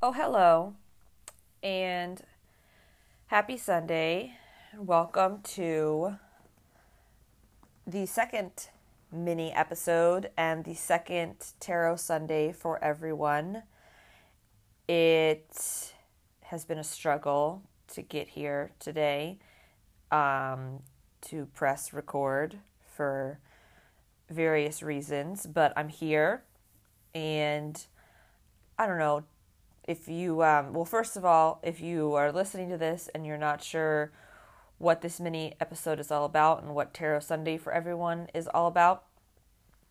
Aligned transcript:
Oh, 0.00 0.12
hello, 0.12 0.74
and 1.60 2.22
happy 3.26 3.56
Sunday. 3.56 4.34
Welcome 4.78 5.40
to 5.54 6.14
the 7.84 8.06
second 8.06 8.68
mini 9.10 9.52
episode 9.52 10.30
and 10.36 10.64
the 10.64 10.74
second 10.74 11.34
Tarot 11.58 11.96
Sunday 11.96 12.52
for 12.52 12.78
everyone. 12.82 13.64
It 14.86 15.92
has 16.42 16.64
been 16.64 16.78
a 16.78 16.84
struggle 16.84 17.62
to 17.88 18.02
get 18.02 18.28
here 18.28 18.70
today 18.78 19.40
um, 20.12 20.84
to 21.22 21.46
press 21.46 21.92
record 21.92 22.58
for 22.86 23.40
various 24.30 24.80
reasons, 24.80 25.44
but 25.44 25.72
I'm 25.76 25.88
here 25.88 26.44
and 27.16 27.84
I 28.78 28.86
don't 28.86 28.98
know 29.00 29.24
if 29.88 30.06
you 30.06 30.42
um, 30.44 30.72
well 30.72 30.84
first 30.84 31.16
of 31.16 31.24
all 31.24 31.60
if 31.64 31.80
you 31.80 32.14
are 32.14 32.30
listening 32.30 32.70
to 32.70 32.78
this 32.78 33.08
and 33.14 33.26
you're 33.26 33.36
not 33.36 33.62
sure 33.62 34.12
what 34.78 35.00
this 35.00 35.18
mini 35.18 35.54
episode 35.60 35.98
is 35.98 36.12
all 36.12 36.24
about 36.24 36.62
and 36.62 36.74
what 36.74 36.94
tarot 36.94 37.18
sunday 37.18 37.56
for 37.56 37.72
everyone 37.72 38.28
is 38.32 38.46
all 38.54 38.68
about 38.68 39.02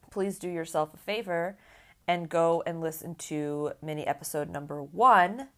please 0.09 0.39
do 0.39 0.47
yourself 0.47 0.93
a 0.93 0.97
favor 0.97 1.57
and 2.07 2.29
go 2.29 2.63
and 2.65 2.81
listen 2.81 3.15
to 3.15 3.73
mini 3.81 4.07
episode 4.07 4.49
number 4.49 4.81
one. 4.81 5.49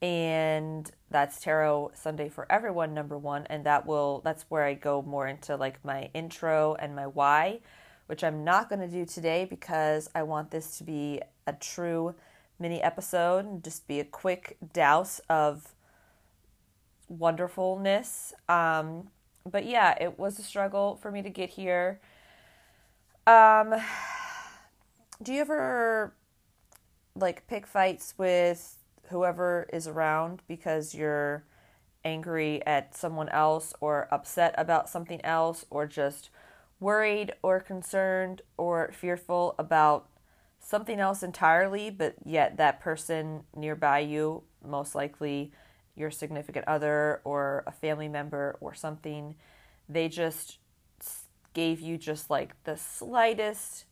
And 0.00 0.90
that's 1.10 1.40
tarot 1.40 1.92
sunday 1.94 2.30
for 2.30 2.50
everyone 2.50 2.94
number 2.94 3.18
one. 3.18 3.46
And 3.50 3.64
that 3.66 3.86
will 3.86 4.22
that's 4.24 4.46
where 4.48 4.64
i 4.64 4.74
go 4.74 5.02
more 5.02 5.28
into 5.28 5.56
like 5.56 5.84
my 5.84 6.08
intro 6.14 6.74
and 6.74 6.96
my 6.96 7.06
why 7.06 7.60
which 8.06 8.24
i'm 8.24 8.42
not 8.42 8.68
going 8.68 8.80
to 8.80 8.88
do 8.88 9.04
today 9.06 9.46
because 9.48 10.10
i 10.16 10.22
want 10.22 10.50
this 10.50 10.78
to 10.78 10.82
be 10.82 11.20
a 11.46 11.52
true 11.52 12.12
mini 12.60 12.82
episode 12.82 13.46
and 13.46 13.64
just 13.64 13.88
be 13.88 13.98
a 13.98 14.04
quick 14.04 14.56
douse 14.72 15.20
of 15.28 15.74
wonderfulness. 17.08 18.34
Um, 18.48 19.08
but 19.50 19.64
yeah, 19.64 19.96
it 20.00 20.18
was 20.18 20.38
a 20.38 20.42
struggle 20.42 20.96
for 20.96 21.10
me 21.10 21.22
to 21.22 21.30
get 21.30 21.50
here. 21.50 22.00
Um, 23.26 23.74
do 25.22 25.32
you 25.32 25.40
ever 25.40 26.14
like 27.16 27.46
pick 27.46 27.66
fights 27.66 28.14
with 28.16 28.76
whoever 29.08 29.68
is 29.72 29.88
around 29.88 30.42
because 30.46 30.94
you're 30.94 31.44
angry 32.04 32.64
at 32.66 32.96
someone 32.96 33.28
else 33.30 33.74
or 33.80 34.08
upset 34.10 34.54
about 34.56 34.88
something 34.88 35.22
else 35.24 35.64
or 35.70 35.86
just 35.86 36.30
worried 36.78 37.32
or 37.42 37.60
concerned 37.60 38.40
or 38.56 38.90
fearful 38.92 39.54
about 39.58 40.08
something 40.70 41.00
else 41.00 41.24
entirely, 41.24 41.90
but 41.90 42.14
yet 42.24 42.56
that 42.56 42.80
person 42.80 43.42
nearby 43.56 43.98
you, 43.98 44.44
most 44.64 44.94
likely 44.94 45.52
your 45.96 46.12
significant 46.12 46.66
other 46.68 47.20
or 47.24 47.64
a 47.66 47.72
family 47.72 48.06
member 48.06 48.56
or 48.60 48.72
something, 48.72 49.34
they 49.88 50.08
just 50.08 50.58
gave 51.54 51.80
you 51.80 51.98
just 51.98 52.30
like 52.30 52.54
the 52.62 52.76
slightest 52.76 53.84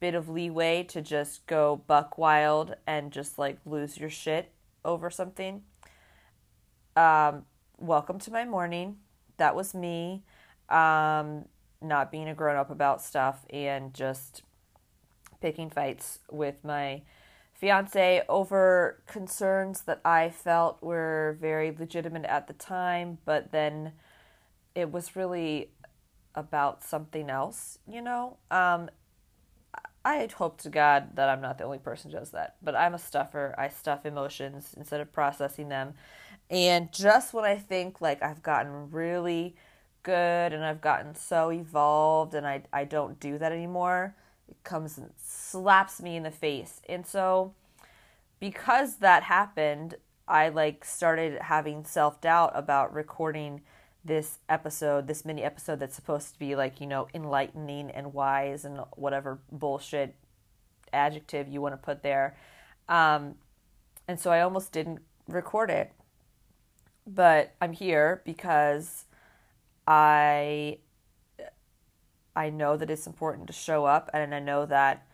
bit 0.00 0.16
of 0.16 0.28
leeway 0.28 0.82
to 0.82 1.00
just 1.00 1.46
go 1.46 1.80
buck 1.86 2.18
wild 2.18 2.74
and 2.88 3.12
just 3.12 3.38
like 3.38 3.60
lose 3.64 3.96
your 3.96 4.10
shit 4.10 4.50
over 4.84 5.10
something. 5.10 5.62
Um, 6.96 7.44
welcome 7.78 8.18
to 8.18 8.32
my 8.32 8.44
morning. 8.44 8.96
That 9.36 9.54
was 9.54 9.74
me 9.74 10.24
um, 10.68 11.44
not 11.80 12.10
being 12.10 12.28
a 12.28 12.34
grown 12.34 12.56
up 12.56 12.70
about 12.70 13.00
stuff 13.00 13.46
and 13.50 13.94
just 13.94 14.42
picking 15.40 15.70
fights 15.70 16.20
with 16.30 16.56
my 16.64 17.02
fiance 17.54 18.22
over 18.28 19.02
concerns 19.06 19.82
that 19.82 20.00
I 20.04 20.30
felt 20.30 20.82
were 20.82 21.36
very 21.40 21.74
legitimate 21.76 22.24
at 22.24 22.46
the 22.46 22.54
time, 22.54 23.18
but 23.24 23.52
then 23.52 23.92
it 24.74 24.90
was 24.90 25.14
really 25.14 25.70
about 26.34 26.82
something 26.82 27.28
else, 27.28 27.78
you 27.86 28.00
know? 28.00 28.38
Um, 28.50 28.88
I 30.04 30.14
had 30.14 30.32
hoped 30.32 30.62
to 30.62 30.70
God 30.70 31.16
that 31.16 31.28
I'm 31.28 31.42
not 31.42 31.58
the 31.58 31.64
only 31.64 31.78
person 31.78 32.10
who 32.10 32.16
does 32.16 32.30
that, 32.30 32.56
but 32.62 32.74
I'm 32.74 32.94
a 32.94 32.98
stuffer. 32.98 33.54
I 33.58 33.68
stuff 33.68 34.06
emotions 34.06 34.74
instead 34.76 35.00
of 35.00 35.12
processing 35.12 35.68
them. 35.68 35.94
And 36.48 36.90
just 36.92 37.34
when 37.34 37.44
I 37.44 37.56
think 37.56 38.00
like 38.00 38.22
I've 38.22 38.42
gotten 38.42 38.90
really 38.90 39.56
good 40.02 40.52
and 40.54 40.64
I've 40.64 40.80
gotten 40.80 41.14
so 41.14 41.52
evolved 41.52 42.34
and 42.34 42.46
I, 42.46 42.62
I 42.72 42.84
don't 42.84 43.20
do 43.20 43.36
that 43.38 43.52
anymore, 43.52 44.16
comes 44.64 44.98
and 44.98 45.10
slaps 45.22 46.00
me 46.00 46.16
in 46.16 46.22
the 46.22 46.30
face. 46.30 46.80
And 46.88 47.06
so 47.06 47.54
because 48.38 48.96
that 48.96 49.24
happened, 49.24 49.96
I 50.26 50.48
like 50.48 50.84
started 50.84 51.40
having 51.42 51.84
self-doubt 51.84 52.52
about 52.54 52.94
recording 52.94 53.62
this 54.04 54.38
episode, 54.48 55.06
this 55.06 55.24
mini 55.24 55.42
episode 55.42 55.78
that's 55.78 55.94
supposed 55.94 56.32
to 56.32 56.38
be 56.38 56.56
like, 56.56 56.80
you 56.80 56.86
know, 56.86 57.08
enlightening 57.12 57.90
and 57.90 58.14
wise 58.14 58.64
and 58.64 58.80
whatever 58.96 59.40
bullshit 59.52 60.14
adjective 60.92 61.48
you 61.48 61.60
want 61.60 61.74
to 61.74 61.76
put 61.76 62.02
there. 62.02 62.36
Um, 62.88 63.34
and 64.08 64.18
so 64.18 64.30
I 64.30 64.40
almost 64.40 64.72
didn't 64.72 65.00
record 65.28 65.70
it. 65.70 65.92
But 67.06 67.54
I'm 67.60 67.72
here 67.72 68.22
because 68.24 69.04
I 69.86 70.78
I 72.34 72.50
know 72.50 72.76
that 72.76 72.90
it's 72.90 73.06
important 73.06 73.46
to 73.48 73.52
show 73.52 73.84
up, 73.84 74.10
and 74.12 74.34
I 74.34 74.40
know 74.40 74.66
that 74.66 75.06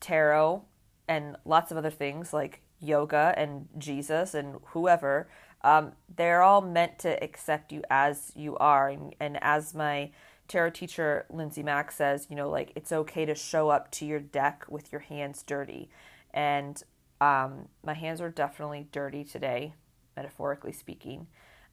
tarot 0.00 0.64
and 1.08 1.36
lots 1.44 1.70
of 1.70 1.76
other 1.76 1.90
things 1.90 2.32
like 2.32 2.62
yoga 2.80 3.32
and 3.36 3.68
Jesus 3.78 4.34
and 4.34 4.56
whoever, 4.68 5.28
um, 5.62 5.92
they're 6.14 6.42
all 6.42 6.60
meant 6.60 6.98
to 7.00 7.22
accept 7.22 7.72
you 7.72 7.82
as 7.88 8.32
you 8.34 8.56
are. 8.56 8.88
And, 8.88 9.14
and 9.20 9.38
as 9.42 9.74
my 9.74 10.10
tarot 10.48 10.70
teacher, 10.70 11.24
Lindsay 11.30 11.62
Mack, 11.62 11.92
says, 11.92 12.26
you 12.28 12.36
know, 12.36 12.50
like 12.50 12.72
it's 12.74 12.92
okay 12.92 13.24
to 13.24 13.34
show 13.34 13.68
up 13.68 13.90
to 13.92 14.04
your 14.04 14.20
deck 14.20 14.64
with 14.68 14.90
your 14.90 15.00
hands 15.00 15.42
dirty. 15.42 15.88
And 16.34 16.82
um, 17.20 17.68
my 17.84 17.94
hands 17.94 18.20
are 18.20 18.30
definitely 18.30 18.88
dirty 18.90 19.22
today, 19.22 19.74
metaphorically 20.16 20.72
speaking. 20.72 21.28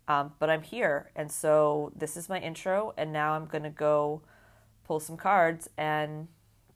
Um, 0.08 0.34
but 0.40 0.50
I'm 0.50 0.62
here. 0.62 1.12
And 1.16 1.32
so 1.32 1.92
this 1.96 2.16
is 2.16 2.30
my 2.30 2.40
intro. 2.40 2.94
And 2.98 3.12
now 3.12 3.34
I'm 3.34 3.46
going 3.46 3.64
to 3.64 3.70
go 3.70 4.22
pull 4.90 5.00
some 5.00 5.18
cards 5.18 5.70
and 5.78 6.28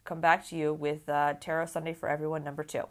come 0.04 0.22
back 0.22 0.48
to 0.48 0.56
you 0.56 0.72
with 0.72 1.10
uh, 1.10 1.34
Tarot 1.40 1.66
Sunday 1.66 1.96
for 1.96 2.08
Everyone 2.08 2.44
number 2.44 2.64
two. 2.64 2.84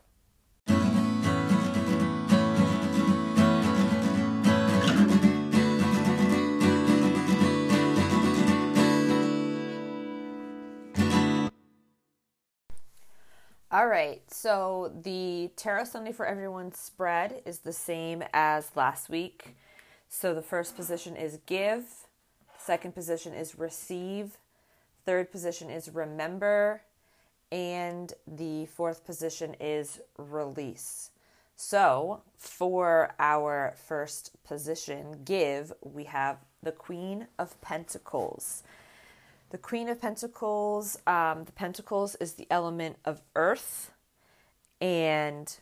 All 13.71 13.87
right, 13.87 14.23
so 14.27 14.93
the 15.05 15.53
Tarot 15.55 15.85
Sunday 15.85 16.11
for 16.11 16.27
Everyone 16.27 16.73
spread 16.73 17.43
is 17.47 17.61
the 17.61 17.73
same 17.73 18.25
as 18.33 18.73
last 18.75 19.09
week. 19.09 19.55
So 20.09 20.35
the 20.35 20.43
first 20.43 20.75
position 20.75 21.15
is 21.15 21.39
give, 21.47 21.85
second 22.59 22.97
position 22.97 23.33
is 23.33 23.57
receive, 23.57 24.37
Third 25.05 25.31
position 25.31 25.71
is 25.71 25.89
remember. 25.89 26.83
And 27.51 28.13
the 28.27 28.67
fourth 28.67 29.05
position 29.05 29.55
is 29.61 30.01
release. 30.17 31.11
So 31.55 32.23
for 32.39 33.15
our 33.19 33.75
first 33.87 34.43
position, 34.43 35.21
give, 35.25 35.73
we 35.83 36.05
have 36.05 36.39
the 36.63 36.73
Queen 36.73 37.27
of 37.39 37.61
Pentacles. 37.61 38.63
The 39.51 39.59
Queen 39.59 39.89
of 39.89 40.01
Pentacles, 40.01 40.99
um, 41.07 41.45
the 41.45 41.53
Pentacles 41.53 42.15
is 42.17 42.33
the 42.35 42.47
element 42.51 42.97
of 43.05 43.21
earth, 43.37 43.93
and 44.81 45.55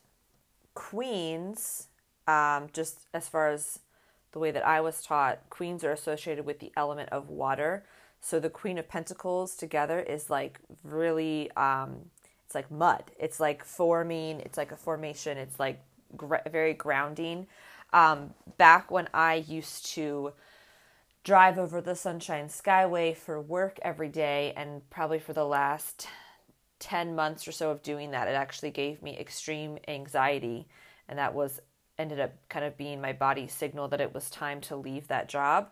queens, 0.75 1.89
um, 2.29 2.69
just 2.73 3.09
as 3.13 3.29
far 3.29 3.49
as 3.49 3.81
the 4.31 4.39
way 4.39 4.53
that 4.53 4.65
I 4.65 4.81
was 4.81 5.03
taught, 5.03 5.51
queens 5.51 5.83
are 5.83 5.91
associated 5.91 6.47
with 6.47 6.61
the 6.61 6.73
element 6.77 7.09
of 7.11 7.29
water. 7.29 7.85
So 8.21 8.39
the 8.39 8.51
Queen 8.51 8.79
of 8.79 8.89
Pentacles 8.89 9.57
together 9.57 10.01
is 10.01 10.29
like 10.31 10.61
really, 10.85 11.51
um, 11.53 12.11
it's 12.45 12.55
like 12.55 12.71
mud. 12.71 13.05
It's 13.19 13.41
like 13.41 13.65
forming. 13.65 14.41
It's 14.41 14.59
like 14.59 14.73
a 14.73 14.77
formation. 14.77 15.39
It's 15.39 15.59
like 15.59 15.81
gr- 16.17 16.37
very 16.51 16.75
grounding. 16.75 17.47
Um, 17.93 18.35
back 18.59 18.91
when 18.91 19.09
I 19.15 19.35
used 19.35 19.87
to 19.95 20.33
drive 21.25 21.59
over 21.59 21.81
the 21.81 21.95
Sunshine 21.95 22.49
Skyway 22.49 23.17
for 23.17 23.41
work 23.41 23.79
every 23.83 24.09
day, 24.09 24.53
and 24.57 24.89
probably 24.91 25.19
for 25.19 25.33
the 25.33 25.45
last 25.45 26.07
10 26.81 27.15
months 27.15 27.47
or 27.47 27.53
so 27.53 27.71
of 27.71 27.83
doing 27.83 28.11
that, 28.13 28.29
it 28.29 28.35
actually 28.35 28.71
gave 28.71 29.03
me 29.03 29.17
extreme 29.19 29.79
anxiety. 29.89 30.67
And 31.09 31.19
that 31.19 31.35
was 31.35 31.61
ended 31.99 32.19
up 32.19 32.33
kind 32.49 32.65
of 32.65 32.77
being 32.77 33.01
my 33.01 33.13
body's 33.13 33.53
signal 33.53 33.89
that 33.89 34.01
it 34.01 34.15
was 34.15 34.31
time 34.31 34.61
to 34.63 34.77
leave 34.77 35.07
that 35.09 35.29
job 35.29 35.69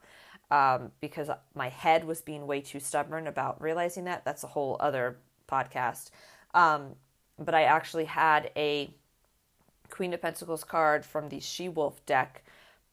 um, 0.51 0.93
because 1.01 1.31
my 1.55 1.69
head 1.69 2.05
was 2.05 2.21
being 2.21 2.47
way 2.47 2.61
too 2.61 2.81
stubborn 2.81 3.27
about 3.27 3.61
realizing 3.61 4.05
that. 4.05 4.25
That's 4.25 4.45
a 4.45 4.49
whole 4.49 4.77
other 4.81 5.19
podcast. 5.49 6.11
Um, 6.55 6.95
but 7.39 7.55
I 7.55 7.65
actually 7.65 8.07
had 8.07 8.51
a 8.57 8.91
Queen 9.91 10.13
of 10.13 10.23
Pentacles 10.23 10.65
card 10.65 11.05
from 11.05 11.29
the 11.29 11.41
She 11.41 11.69
Wolf 11.69 12.05
deck 12.07 12.45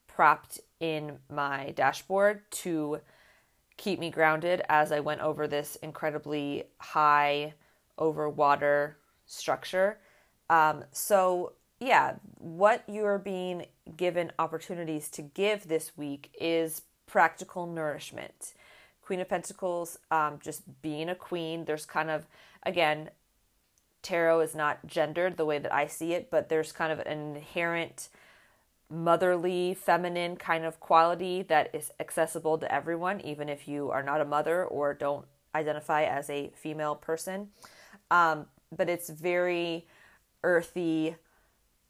propped 0.08 0.60
in 0.80 1.18
my 1.30 1.74
dashboard 1.76 2.50
to 2.50 3.02
keep 3.78 4.00
me 4.00 4.10
grounded 4.10 4.62
as 4.70 4.92
I 4.92 5.02
went 5.02 5.22
over 5.22 5.48
this 5.48 5.76
incredibly 5.78 6.64
high 6.80 7.54
over 7.98 8.30
water 8.30 8.98
structure. 9.26 10.00
Um, 10.50 10.86
so, 10.92 11.54
yeah, 11.80 12.16
what 12.38 12.84
you're 12.88 13.18
being 13.18 13.66
given 13.98 14.32
opportunities 14.40 15.10
to 15.12 15.22
give 15.22 15.68
this 15.68 15.98
week 15.98 16.34
is 16.40 16.82
practical 17.06 17.68
nourishment. 17.68 18.54
Queen 19.02 19.20
of 19.20 19.30
Pentacles, 19.30 20.00
um, 20.10 20.40
just 20.42 20.82
being 20.82 21.10
a 21.10 21.16
queen, 21.16 21.66
there's 21.66 21.86
kind 21.86 22.10
of, 22.10 22.26
again, 22.64 23.10
tarot 24.02 24.40
is 24.42 24.56
not 24.56 24.86
gendered 24.86 25.38
the 25.38 25.46
way 25.46 25.60
that 25.60 25.74
I 25.74 25.88
see 25.88 26.14
it, 26.14 26.30
but 26.30 26.50
there's 26.50 26.72
kind 26.72 26.92
of 26.92 27.00
an 27.00 27.36
inherent 27.36 28.10
motherly, 28.90 29.74
feminine 29.74 30.36
kind 30.36 30.64
of 30.64 30.80
quality 30.80 31.42
that 31.44 31.74
is 31.74 31.92
accessible 32.00 32.58
to 32.60 32.72
everyone, 32.72 33.20
even 33.22 33.50
if 33.50 33.68
you 33.68 33.90
are 33.90 34.04
not 34.04 34.22
a 34.22 34.26
mother 34.26 34.64
or 34.64 34.94
don't 34.94 35.26
identify 35.56 36.04
as 36.04 36.30
a 36.30 36.52
female 36.56 36.96
person. 36.96 37.50
Um, 38.12 38.46
but 38.76 38.90
it's 38.90 39.10
very 39.10 39.88
earthy, 40.44 41.16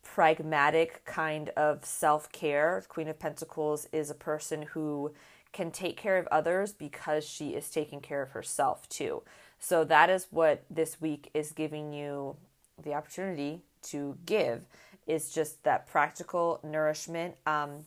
pragmatic 0.05 1.03
kind 1.03 1.49
of 1.57 1.83
self 1.83 2.31
care. 2.31 2.85
Queen 2.87 3.09
of 3.09 3.19
Pentacles 3.19 3.89
is 3.91 4.09
a 4.09 4.15
person 4.15 4.61
who 4.61 5.11
can 5.51 5.71
take 5.71 5.97
care 5.97 6.17
of 6.17 6.27
others 6.27 6.71
because 6.71 7.27
she 7.27 7.49
is 7.49 7.69
taking 7.69 7.99
care 7.99 8.21
of 8.21 8.29
herself 8.29 8.87
too. 8.87 9.23
So 9.59 9.83
that 9.85 10.09
is 10.09 10.27
what 10.29 10.63
this 10.69 11.01
week 11.01 11.29
is 11.33 11.51
giving 11.51 11.91
you 11.91 12.35
the 12.81 12.93
opportunity 12.93 13.61
to 13.83 14.17
give 14.25 14.63
is 15.07 15.33
just 15.33 15.63
that 15.63 15.87
practical 15.87 16.59
nourishment. 16.63 17.35
Um, 17.45 17.85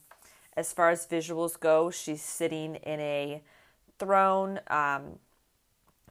as 0.56 0.72
far 0.72 0.90
as 0.90 1.06
visuals 1.06 1.58
go, 1.58 1.90
she's 1.90 2.22
sitting 2.22 2.76
in 2.76 3.00
a 3.00 3.42
throne. 3.98 4.60
Um, 4.68 5.18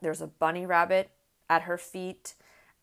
there's 0.01 0.21
a 0.21 0.27
bunny 0.27 0.65
rabbit 0.65 1.09
at 1.49 1.63
her 1.63 1.77
feet. 1.77 2.35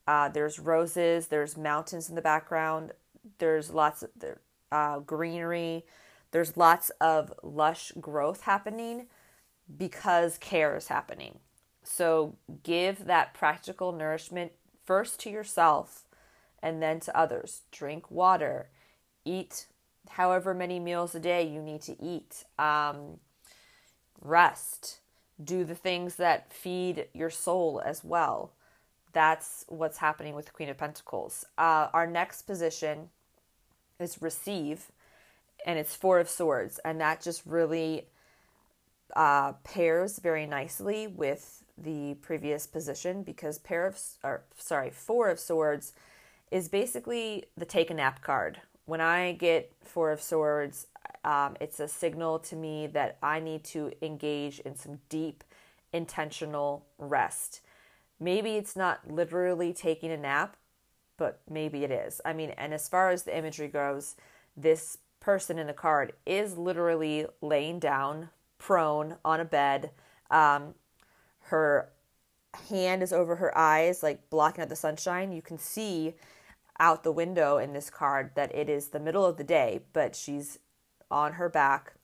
Uh, 0.07 0.29
there's 0.29 0.59
roses. 0.59 1.29
There's 1.29 1.57
mountains 1.57 2.09
in 2.09 2.17
the 2.17 2.23
background. 2.23 2.93
There's 3.39 3.71
lots 3.71 4.03
of 4.03 4.11
uh, 4.71 4.99
greenery. 5.01 5.85
There's 6.31 6.57
lots 6.57 6.91
of 7.01 7.33
lush 7.43 7.93
growth 8.01 8.43
happening 8.43 9.07
because 9.77 10.39
care 10.39 10.77
is 10.77 10.89
happening. 10.89 11.39
So 11.83 12.37
give 12.63 13.05
that 13.05 13.35
practical 13.35 13.93
nourishment 13.93 14.53
first 14.85 15.21
to 15.21 15.31
yourself 15.31 16.05
and 16.63 16.83
then 16.83 17.01
to 17.01 17.17
others. 17.17 17.63
Drink 17.71 18.11
water, 18.11 18.71
eat 19.25 19.67
however 20.11 20.55
many 20.55 20.81
meals 20.81 21.15
a 21.15 21.21
day 21.21 21.47
you 21.47 21.63
need 21.63 21.83
to 21.83 22.03
eat, 22.03 22.45
um, 22.59 23.19
rest, 24.21 25.01
do 25.43 25.65
the 25.65 25.75
things 25.75 26.17
that 26.17 26.53
feed 26.53 27.07
your 27.13 27.31
soul 27.31 27.83
as 27.85 28.05
well. 28.05 28.53
That's 29.13 29.65
what's 29.69 29.99
happening 29.99 30.35
with 30.35 30.47
the 30.47 30.53
Queen 30.53 30.69
of 30.69 30.79
Pentacles. 30.79 31.45
Uh, 31.57 31.89
our 31.93 32.07
next 32.07 32.43
position 32.43 33.11
is 34.05 34.23
receive, 34.23 34.93
and 35.67 35.79
it's 35.79 35.97
Four 35.97 36.21
of 36.21 36.29
Swords, 36.29 36.79
and 36.85 37.01
that 37.01 37.21
just 37.21 37.43
really 37.45 38.07
uh, 39.17 39.53
pairs 39.65 40.19
very 40.19 40.47
nicely 40.47 41.07
with 41.07 41.65
the 41.77 42.15
previous 42.23 42.67
position 42.67 43.23
because 43.23 43.59
pair 43.59 43.87
of 43.87 43.99
or 44.23 44.45
sorry 44.57 44.91
four 44.91 45.29
of 45.29 45.41
swords 45.41 45.93
is 46.51 46.69
basically 46.69 47.45
the 47.57 47.65
take 47.65 47.91
a 47.91 47.95
nap 47.95 48.23
card. 48.23 48.61
When 48.87 49.01
I 49.01 49.33
get 49.33 49.73
four 49.83 50.13
of 50.13 50.21
swords, 50.21 50.87
um, 51.25 51.57
it's 51.61 51.81
a 51.81 51.89
signal 51.89 52.39
to 52.41 52.57
me 52.57 52.87
that 52.89 53.17
I 53.23 53.41
need 53.41 53.65
to 53.65 53.93
engage 54.03 54.61
in 54.61 54.77
some 54.77 55.01
deep, 55.09 55.43
intentional 55.93 56.85
rest. 56.99 57.61
Maybe 58.21 58.57
it's 58.57 58.77
not 58.77 59.11
literally 59.11 59.73
taking 59.73 60.13
a 60.13 60.17
nap, 60.17 60.57
but 61.17 61.41
maybe 61.49 61.85
it 61.85 61.91
is. 61.91 62.21
I 62.25 62.33
mean, 62.33 62.51
and 62.51 62.75
as 62.75 62.89
far 62.89 63.11
as 63.11 63.23
the 63.23 63.37
imagery 63.37 63.69
goes, 63.69 64.17
this 64.57 64.99
person 65.21 65.59
in 65.59 65.67
the 65.67 65.73
card 65.73 66.13
is 66.27 66.59
literally 66.59 67.27
laying 67.41 67.79
down, 67.79 68.31
prone 68.59 69.17
on 69.25 69.41
a 69.41 69.45
bed. 69.45 69.91
Um, 70.31 70.75
her 71.45 71.91
hand 72.69 73.03
is 73.03 73.13
over 73.13 73.37
her 73.37 73.57
eyes, 73.57 74.03
like 74.03 74.29
blocking 74.31 74.63
out 74.63 74.69
the 74.69 74.77
sunshine. 74.77 75.33
You 75.33 75.43
can 75.43 75.59
see 75.59 76.15
out 76.79 77.05
the 77.05 77.13
window 77.13 77.59
in 77.59 77.73
this 77.73 77.91
card 77.91 78.33
that 78.35 78.55
it 78.55 78.69
is 78.69 78.89
the 78.89 79.01
middle 79.01 79.25
of 79.25 79.37
the 79.37 79.45
day, 79.45 79.81
but 79.93 80.17
she's 80.17 80.59
on 81.11 81.35
her 81.35 81.49
back, 81.49 81.95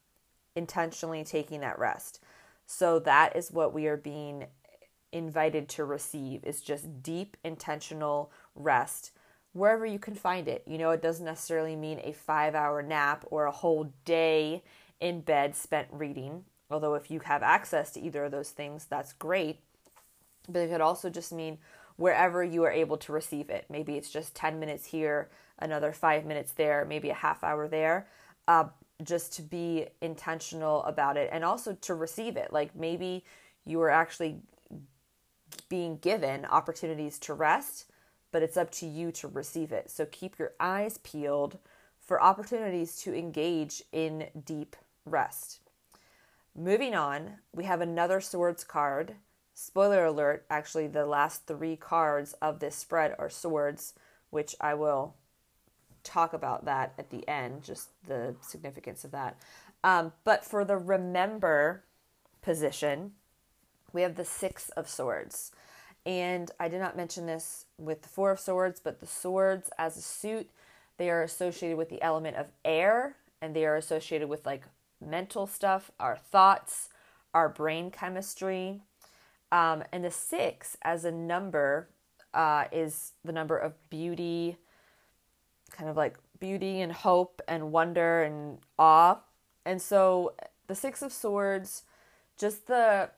intentionally 0.55 1.23
taking 1.23 1.59
that 1.61 1.79
rest. 1.79 2.21
So 2.65 2.99
that 2.99 3.35
is 3.35 3.51
what 3.51 3.73
we 3.73 3.87
are 3.87 3.97
being 3.97 4.45
invited 5.11 5.67
to 5.67 5.83
receive 5.83 6.43
is 6.45 6.61
just 6.61 7.03
deep 7.03 7.35
intentional 7.43 8.31
rest 8.55 9.11
wherever 9.53 9.85
you 9.85 9.99
can 9.99 10.15
find 10.15 10.47
it. 10.47 10.63
You 10.65 10.77
know, 10.77 10.91
it 10.91 11.01
doesn't 11.01 11.25
necessarily 11.25 11.75
mean 11.75 11.99
a 11.99 12.13
5-hour 12.13 12.81
nap 12.83 13.25
or 13.29 13.45
a 13.45 13.51
whole 13.51 13.93
day 14.05 14.63
in 14.99 15.21
bed 15.21 15.55
spent 15.55 15.87
reading. 15.91 16.45
Although, 16.69 16.95
if 16.95 17.11
you 17.11 17.19
have 17.19 17.43
access 17.43 17.91
to 17.93 18.01
either 18.01 18.25
of 18.25 18.31
those 18.31 18.51
things, 18.51 18.85
that's 18.85 19.11
great. 19.13 19.59
But 20.47 20.59
it 20.59 20.71
could 20.71 20.81
also 20.81 21.09
just 21.09 21.33
mean 21.33 21.57
wherever 21.97 22.43
you 22.43 22.63
are 22.63 22.71
able 22.71 22.97
to 22.97 23.11
receive 23.11 23.49
it. 23.49 23.65
Maybe 23.69 23.95
it's 23.97 24.09
just 24.09 24.35
10 24.35 24.59
minutes 24.59 24.85
here, 24.85 25.29
another 25.59 25.91
five 25.91 26.25
minutes 26.25 26.53
there, 26.53 26.85
maybe 26.85 27.09
a 27.09 27.15
half 27.15 27.43
hour 27.43 27.67
there. 27.67 28.07
Uh, 28.47 28.65
just 29.03 29.33
to 29.33 29.41
be 29.41 29.87
intentional 30.01 30.83
about 30.83 31.17
it 31.17 31.29
and 31.31 31.43
also 31.43 31.73
to 31.73 31.95
receive 31.95 32.37
it. 32.37 32.51
Like 32.53 32.75
maybe 32.75 33.23
you 33.65 33.81
are 33.81 33.89
actually 33.89 34.37
being 35.69 35.97
given 35.97 36.45
opportunities 36.45 37.19
to 37.19 37.33
rest, 37.33 37.85
but 38.31 38.43
it's 38.43 38.57
up 38.57 38.71
to 38.71 38.85
you 38.85 39.11
to 39.11 39.27
receive 39.27 39.71
it. 39.71 39.89
So 39.91 40.05
keep 40.05 40.39
your 40.39 40.53
eyes 40.59 40.97
peeled 40.99 41.57
for 41.99 42.21
opportunities 42.21 42.97
to 43.01 43.13
engage 43.13 43.83
in 43.91 44.27
deep 44.45 44.75
rest. 45.05 45.59
Moving 46.55 46.95
on, 46.95 47.37
we 47.53 47.63
have 47.63 47.81
another 47.81 48.19
swords 48.19 48.63
card. 48.63 49.15
Spoiler 49.53 50.05
alert, 50.05 50.45
actually, 50.49 50.87
the 50.87 51.05
last 51.05 51.45
three 51.47 51.75
cards 51.75 52.33
of 52.41 52.59
this 52.59 52.75
spread 52.75 53.15
are 53.17 53.29
swords, 53.29 53.93
which 54.29 54.55
I 54.59 54.73
will 54.73 55.15
talk 56.03 56.33
about 56.33 56.65
that 56.65 56.93
at 56.97 57.09
the 57.09 57.27
end, 57.27 57.63
just 57.63 57.89
the 58.07 58.35
significance 58.41 59.03
of 59.03 59.11
that. 59.11 59.37
Um, 59.83 60.13
but 60.23 60.43
for 60.43 60.65
the 60.65 60.77
remember 60.77 61.83
position, 62.41 63.13
we 63.93 64.01
have 64.01 64.15
the 64.15 64.25
Six 64.25 64.69
of 64.69 64.89
Swords. 64.89 65.51
And 66.05 66.49
I 66.59 66.67
did 66.67 66.79
not 66.79 66.97
mention 66.97 67.25
this 67.25 67.65
with 67.77 68.01
the 68.01 68.09
Four 68.09 68.31
of 68.31 68.39
Swords, 68.39 68.79
but 68.79 68.99
the 68.99 69.07
swords 69.07 69.69
as 69.77 69.97
a 69.97 70.01
suit, 70.01 70.49
they 70.97 71.09
are 71.09 71.21
associated 71.21 71.77
with 71.77 71.89
the 71.89 72.01
element 72.01 72.37
of 72.37 72.47
air 72.65 73.17
and 73.41 73.55
they 73.55 73.65
are 73.65 73.75
associated 73.75 74.27
with 74.29 74.45
like 74.45 74.63
mental 74.99 75.47
stuff, 75.47 75.91
our 75.99 76.15
thoughts, 76.15 76.89
our 77.33 77.49
brain 77.49 77.91
chemistry. 77.91 78.81
Um, 79.51 79.83
and 79.91 80.03
the 80.03 80.11
six 80.11 80.77
as 80.81 81.05
a 81.05 81.11
number 81.11 81.89
uh, 82.33 82.65
is 82.71 83.13
the 83.23 83.33
number 83.33 83.57
of 83.57 83.73
beauty, 83.89 84.57
kind 85.71 85.89
of 85.89 85.97
like 85.97 86.17
beauty 86.39 86.81
and 86.81 86.91
hope 86.91 87.41
and 87.47 87.71
wonder 87.71 88.23
and 88.23 88.59
awe. 88.79 89.19
And 89.65 89.81
so 89.81 90.33
the 90.67 90.75
six 90.75 91.01
of 91.01 91.11
swords, 91.11 91.83
just 92.37 92.67
the 92.67 93.09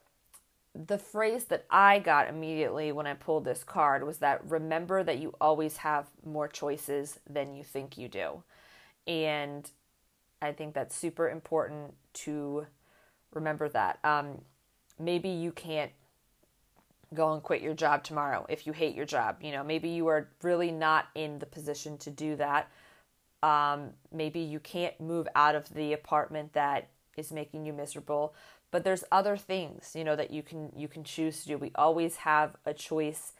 the 0.75 0.97
phrase 0.97 1.45
that 1.45 1.65
I 1.69 1.99
got 1.99 2.29
immediately 2.29 2.91
when 2.91 3.05
I 3.05 3.13
pulled 3.13 3.45
this 3.45 3.63
card 3.63 4.03
was 4.03 4.17
that 4.19 4.43
remember 4.49 5.03
that 5.03 5.19
you 5.19 5.35
always 5.39 5.77
have 5.77 6.07
more 6.25 6.47
choices 6.47 7.19
than 7.29 7.53
you 7.53 7.63
think 7.63 7.97
you 7.97 8.07
do. 8.07 8.43
And 9.05 9.69
I 10.41 10.51
think 10.51 10.73
that's 10.73 10.95
super 10.95 11.29
important 11.29 11.93
to 12.13 12.65
remember 13.33 13.69
that. 13.69 13.99
Um, 14.03 14.41
maybe 14.99 15.29
you 15.29 15.51
can't 15.51 15.91
go 17.13 17.33
and 17.33 17.43
quit 17.43 17.61
your 17.61 17.75
job 17.75 18.03
tomorrow 18.03 18.45
if 18.49 18.65
you 18.65 18.73
hate 18.73 18.95
your 18.95 19.05
job. 19.05 19.37
You 19.41 19.51
know, 19.51 19.63
maybe 19.63 19.89
you 19.89 20.07
are 20.07 20.29
really 20.41 20.71
not 20.71 21.05
in 21.13 21.37
the 21.37 21.45
position 21.45 21.97
to 21.99 22.09
do 22.09 22.35
that. 22.37 22.69
Um, 23.43 23.91
maybe 24.11 24.39
you 24.39 24.59
can't 24.59 24.99
move 24.99 25.27
out 25.35 25.53
of 25.53 25.71
the 25.73 25.93
apartment 25.93 26.53
that 26.53 26.89
is 27.15 27.31
making 27.31 27.65
you 27.65 27.73
miserable 27.73 28.33
but 28.73 28.83
there's 28.83 29.05
other 29.13 29.37
things 29.37 29.93
you 29.95 30.03
know 30.03 30.17
that 30.17 30.31
you 30.31 30.43
can 30.43 30.73
you 30.75 30.89
can 30.89 31.05
choose 31.05 31.43
to 31.43 31.49
do 31.49 31.59
we 31.59 31.71
always 31.75 32.17
have 32.17 32.57
a 32.65 32.73
choice 32.73 33.33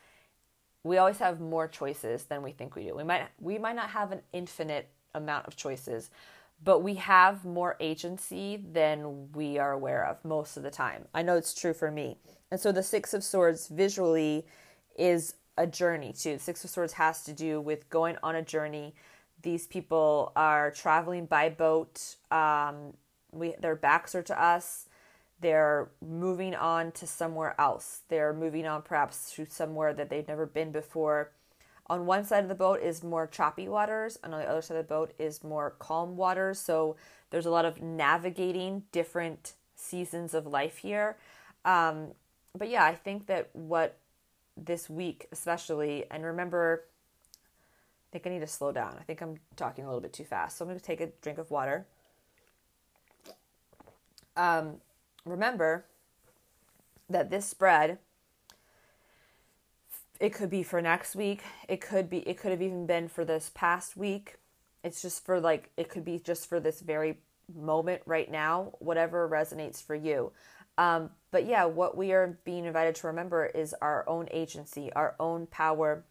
we 0.85 0.97
always 0.97 1.19
have 1.19 1.41
more 1.41 1.67
choices 1.67 2.25
than 2.25 2.43
we 2.43 2.53
think 2.53 2.75
we 2.77 2.85
do 2.85 2.95
we 2.95 3.03
might 3.03 3.27
we 3.41 3.59
might 3.59 3.75
not 3.75 3.91
have 3.91 4.13
an 4.13 4.21
infinite 4.33 4.89
amount 5.15 5.47
of 5.47 5.57
choices 5.57 6.11
but 6.63 6.81
we 6.81 6.95
have 6.95 7.45
more 7.45 7.77
agency 7.81 8.57
than 8.71 9.31
we 9.33 9.59
are 9.59 9.73
aware 9.73 10.05
of 10.05 10.23
most 10.25 10.57
of 10.57 10.63
the 10.63 10.71
time. 10.71 11.05
I 11.13 11.23
know 11.23 11.37
it's 11.37 11.53
true 11.53 11.73
for 11.73 11.91
me. 11.91 12.17
And 12.51 12.59
so 12.59 12.71
the 12.71 12.83
Six 12.83 13.13
of 13.13 13.23
Swords 13.23 13.67
visually 13.69 14.45
is 14.97 15.35
a 15.57 15.67
journey 15.67 16.13
too. 16.13 16.35
The 16.35 16.39
Six 16.39 16.63
of 16.63 16.69
Swords 16.71 16.93
has 16.93 17.23
to 17.25 17.33
do 17.33 17.61
with 17.61 17.89
going 17.89 18.17
on 18.23 18.35
a 18.35 18.43
journey 18.43 18.95
These 19.43 19.67
people 19.67 20.33
are 20.37 20.71
traveling 20.71 21.27
by 21.27 21.49
boat. 21.49 22.15
Um, 22.31 22.95
we, 23.31 23.55
their 23.61 23.75
backs 23.75 24.15
are 24.15 24.23
to 24.23 24.41
us. 24.41 24.87
They're 25.43 25.89
moving 26.01 26.55
on 26.55 26.93
to 26.93 27.05
somewhere 27.05 27.53
else. 27.59 28.03
They're 28.07 28.31
moving 28.33 28.65
on 28.65 28.81
perhaps 28.81 29.29
to 29.33 29.45
somewhere 29.45 29.93
that 29.93 30.09
they've 30.09 30.27
never 30.27 30.45
been 30.45 30.71
before. 30.71 31.31
On 31.88 32.05
one 32.05 32.23
side 32.23 32.43
of 32.43 32.50
the 32.50 32.55
boat 32.55 32.79
is 32.81 33.03
more 33.03 33.27
choppy 33.27 33.67
waters, 33.67 34.17
and 34.23 34.33
on 34.33 34.39
the 34.39 34.50
other 34.50 34.62
side 34.62 34.77
of 34.77 34.88
the 34.88 34.93
boat 34.93 35.12
is 35.19 35.43
more 35.43 35.71
calm 35.79 36.15
waters. 36.15 36.59
So 36.59 36.95
there's 37.29 37.45
a 37.45 37.51
lot 37.51 37.65
of 37.65 37.81
navigating 37.81 38.83
different 38.93 39.51
seasons 39.75 40.33
of 40.33 40.47
life 40.47 40.77
here. 40.77 41.17
Um, 41.65 42.13
but 42.57 42.69
yeah, 42.69 42.85
I 42.85 42.95
think 42.95 43.27
that 43.27 43.50
what 43.51 43.97
this 44.55 44.89
week, 44.89 45.27
especially, 45.33 46.05
and 46.09 46.23
remember, 46.23 46.85
I 47.35 48.07
think 48.13 48.27
I 48.27 48.29
need 48.29 48.39
to 48.39 48.47
slow 48.47 48.71
down. 48.71 48.95
I 48.97 49.03
think 49.03 49.19
I'm 49.19 49.39
talking 49.57 49.83
a 49.83 49.88
little 49.88 50.00
bit 50.00 50.13
too 50.13 50.23
fast. 50.23 50.57
So 50.57 50.63
I'm 50.63 50.69
going 50.69 50.79
to 50.79 50.85
take 50.85 51.01
a 51.01 51.07
drink 51.21 51.38
of 51.38 51.51
water. 51.51 51.85
Um, 54.38 54.77
remember 55.25 55.85
that 57.09 57.29
this 57.29 57.45
spread 57.45 57.99
it 60.19 60.33
could 60.33 60.49
be 60.49 60.63
for 60.63 60.81
next 60.81 61.15
week. 61.15 61.41
It 61.67 61.81
could 61.81 62.09
be 62.09 62.19
it 62.19 62.37
could 62.37 62.51
have 62.51 62.61
even 62.61 62.85
been 62.85 63.09
for 63.09 63.25
this 63.25 63.51
past 63.53 63.97
week. 63.97 64.35
It's 64.83 65.01
just 65.01 65.25
for 65.25 65.39
like 65.39 65.69
it 65.75 65.89
could 65.89 66.05
be 66.05 66.19
just 66.19 66.47
for 66.47 66.59
this 66.59 66.79
very 66.81 67.17
moment 67.53 68.01
right 68.05 68.31
now 68.31 68.71
whatever 68.79 69.27
resonates 69.27 69.83
for 69.83 69.95
you. 69.95 70.31
Um, 70.77 71.09
but 71.31 71.45
yeah 71.45 71.65
what 71.65 71.97
we 71.97 72.13
are 72.13 72.37
being 72.45 72.65
invited 72.65 72.95
to 72.95 73.07
remember 73.07 73.47
is 73.47 73.75
our 73.81 74.07
own 74.07 74.27
agency 74.31 74.93
our 74.93 75.15
own 75.19 75.47
power 75.47 76.03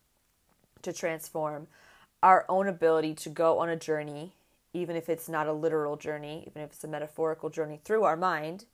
to 0.83 0.92
transform 0.92 1.69
our 2.23 2.45
own 2.49 2.69
ability 2.69 3.14
to 3.14 3.28
go 3.28 3.59
on 3.59 3.69
a 3.69 3.76
journey 3.76 4.33
even 4.75 4.95
if 4.95 5.09
it's 5.09 5.28
not 5.28 5.49
a 5.49 5.52
literal 5.52 5.97
journey 5.97 6.45
even 6.47 6.62
if 6.62 6.73
it's 6.73 6.85
a 6.85 6.88
metaphorical 6.88 7.50
journey 7.50 7.81
through 7.83 8.04
our 8.04 8.16
mind 8.16 8.66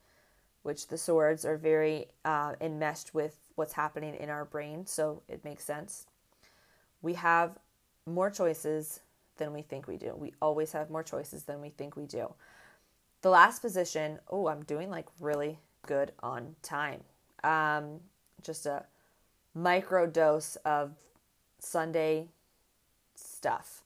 which 0.62 0.88
the 0.88 0.98
swords 0.98 1.44
are 1.44 1.56
very 1.56 2.06
uh, 2.24 2.54
enmeshed 2.60 3.14
with 3.14 3.38
what's 3.54 3.72
happening 3.72 4.14
in 4.14 4.28
our 4.28 4.44
brain, 4.44 4.86
so 4.86 5.22
it 5.28 5.44
makes 5.44 5.64
sense. 5.64 6.06
We 7.02 7.14
have 7.14 7.58
more 8.06 8.30
choices 8.30 9.00
than 9.36 9.52
we 9.52 9.62
think 9.62 9.86
we 9.86 9.96
do. 9.96 10.14
We 10.16 10.34
always 10.42 10.72
have 10.72 10.90
more 10.90 11.02
choices 11.02 11.44
than 11.44 11.60
we 11.60 11.70
think 11.70 11.96
we 11.96 12.06
do. 12.06 12.34
The 13.22 13.30
last 13.30 13.62
position, 13.62 14.18
oh, 14.30 14.48
I'm 14.48 14.62
doing 14.64 14.90
like 14.90 15.06
really 15.20 15.58
good 15.86 16.12
on 16.22 16.54
time. 16.62 17.00
Um, 17.42 18.00
just 18.42 18.66
a 18.66 18.84
micro 19.54 20.06
dose 20.06 20.56
of 20.64 20.92
Sunday 21.58 22.28
stuff. 23.14 23.82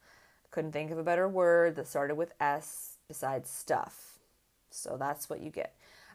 Couldn't 0.51 0.73
think 0.73 0.91
of 0.91 0.99
a 0.99 1.03
better 1.03 1.29
word 1.29 1.77
that 1.77 1.87
started 1.87 2.17
with 2.17 2.33
S 2.41 2.99
besides 3.09 3.49
stuff. 3.49 4.19
So 4.71 4.97
that's 4.99 5.31
what 5.31 5.41
you 5.41 5.51
get. 5.51 5.75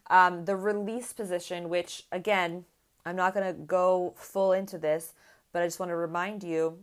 Um, 0.10 0.46
the 0.46 0.56
release 0.56 1.14
position, 1.14 1.70
which 1.70 2.04
again, 2.12 2.66
I'm 3.06 3.16
not 3.16 3.34
going 3.34 3.46
to 3.46 3.62
go 3.62 4.14
full 4.18 4.54
into 4.54 4.78
this, 4.78 5.14
but 5.52 5.62
I 5.62 5.66
just 5.66 5.80
want 5.80 5.92
to 5.92 5.96
remind 5.96 6.44
you 6.44 6.80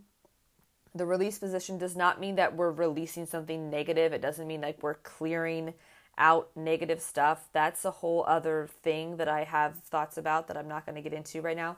the 0.95 1.07
release 1.07 1.39
position 1.39 1.77
does 1.77 1.97
not 1.97 2.21
mean 2.21 2.37
that 2.37 2.57
we're 2.57 2.71
releasing 2.71 3.27
something 3.27 3.69
negative. 3.69 4.13
It 4.13 4.23
doesn't 4.23 4.47
mean 4.47 4.61
like 4.61 4.83
we're 4.83 4.95
clearing 4.95 5.75
out 6.17 6.51
negative 6.55 7.01
stuff. 7.01 7.49
That's 7.53 7.85
a 7.85 7.91
whole 7.91 8.25
other 8.29 8.69
thing 8.83 9.17
that 9.17 9.29
I 9.29 9.45
have 9.45 9.81
thoughts 9.81 10.17
about 10.17 10.49
that 10.49 10.57
I'm 10.57 10.69
not 10.69 10.87
going 10.87 10.95
to 10.97 11.03
get 11.03 11.13
into 11.13 11.41
right 11.41 11.57
now. 11.57 11.77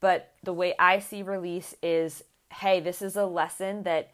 But 0.00 0.32
the 0.42 0.52
way 0.52 0.74
I 0.78 0.98
see 1.00 1.22
release 1.22 1.74
is 1.82 2.22
hey, 2.52 2.78
this 2.78 3.02
is 3.02 3.16
a 3.16 3.26
lesson 3.26 3.82
that 3.82 4.12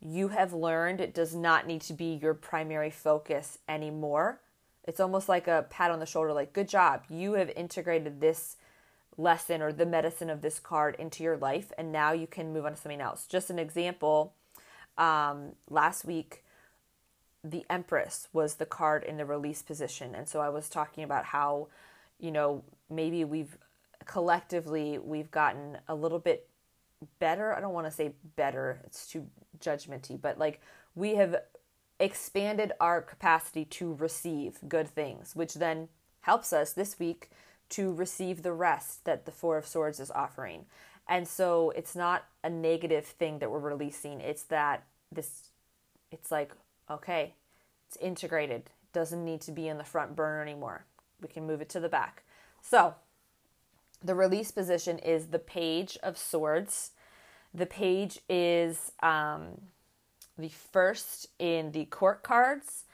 you 0.00 0.28
have 0.28 0.52
learned. 0.52 1.00
It 1.00 1.14
does 1.14 1.34
not 1.34 1.66
need 1.66 1.82
to 1.82 1.92
be 1.92 2.18
your 2.20 2.34
primary 2.34 2.90
focus 2.90 3.58
anymore. 3.68 4.40
It's 4.84 5.00
almost 5.00 5.28
like 5.28 5.46
a 5.46 5.66
pat 5.70 5.90
on 5.90 6.00
the 6.00 6.06
shoulder, 6.06 6.32
like, 6.32 6.52
good 6.52 6.68
job. 6.68 7.04
You 7.08 7.34
have 7.34 7.50
integrated 7.50 8.20
this 8.20 8.56
lesson 9.16 9.62
or 9.62 9.72
the 9.72 9.86
medicine 9.86 10.30
of 10.30 10.40
this 10.40 10.58
card 10.58 10.96
into 10.98 11.22
your 11.22 11.36
life, 11.36 11.72
and 11.78 11.92
now 11.92 12.12
you 12.12 12.26
can 12.26 12.52
move 12.52 12.64
on 12.66 12.72
to 12.72 12.80
something 12.80 13.00
else. 13.00 13.26
Just 13.26 13.50
an 13.50 13.58
example 13.58 14.34
um, 14.98 15.52
last 15.68 16.04
week, 16.04 16.44
the 17.44 17.64
Empress 17.68 18.28
was 18.32 18.54
the 18.54 18.66
card 18.66 19.02
in 19.02 19.16
the 19.16 19.24
release 19.24 19.62
position. 19.62 20.14
And 20.14 20.28
so 20.28 20.40
I 20.40 20.48
was 20.48 20.68
talking 20.68 21.04
about 21.04 21.24
how, 21.26 21.68
you 22.18 22.30
know, 22.30 22.62
maybe 22.88 23.24
we've 23.24 23.56
collectively 24.04 24.98
we've 24.98 25.30
gotten 25.30 25.78
a 25.88 25.94
little 25.94 26.18
bit 26.18 26.48
better. 27.18 27.54
I 27.54 27.60
don't 27.60 27.72
want 27.72 27.86
to 27.86 27.92
say 27.92 28.12
better, 28.36 28.80
it's 28.84 29.06
too 29.06 29.26
judgmenty, 29.58 30.20
but 30.20 30.38
like 30.38 30.60
we 30.94 31.16
have 31.16 31.36
expanded 32.02 32.72
our 32.80 33.00
capacity 33.00 33.64
to 33.64 33.94
receive 33.94 34.58
good 34.68 34.88
things, 34.88 35.36
which 35.36 35.54
then 35.54 35.88
helps 36.22 36.52
us 36.52 36.72
this 36.72 36.98
week 36.98 37.30
to 37.68 37.94
receive 37.94 38.42
the 38.42 38.52
rest 38.52 39.04
that 39.04 39.24
the 39.24 39.30
Four 39.30 39.56
of 39.56 39.66
Swords 39.66 40.00
is 40.00 40.10
offering. 40.10 40.66
And 41.08 41.28
so 41.28 41.70
it's 41.70 41.94
not 41.94 42.24
a 42.42 42.50
negative 42.50 43.06
thing 43.06 43.38
that 43.38 43.50
we're 43.50 43.60
releasing. 43.60 44.20
It's 44.20 44.42
that 44.44 44.82
this, 45.12 45.50
it's 46.10 46.32
like, 46.32 46.52
okay, 46.90 47.34
it's 47.86 47.96
integrated. 47.98 48.62
It 48.62 48.92
doesn't 48.92 49.24
need 49.24 49.40
to 49.42 49.52
be 49.52 49.68
in 49.68 49.78
the 49.78 49.84
front 49.84 50.16
burner 50.16 50.42
anymore. 50.42 50.84
We 51.20 51.28
can 51.28 51.46
move 51.46 51.60
it 51.60 51.68
to 51.70 51.80
the 51.80 51.88
back. 51.88 52.24
So 52.60 52.96
the 54.02 54.16
release 54.16 54.50
position 54.50 54.98
is 54.98 55.26
the 55.26 55.38
Page 55.38 55.96
of 56.02 56.18
Swords. 56.18 56.90
The 57.54 57.66
page 57.66 58.18
is 58.28 58.90
um, 59.02 59.60
the 60.38 60.48
first 60.48 61.28
in 61.38 61.72
the 61.72 61.84
court 61.86 62.22
cards, 62.22 62.84